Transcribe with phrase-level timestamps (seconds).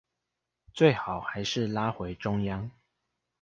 [0.73, 2.71] 最好還是拉回中央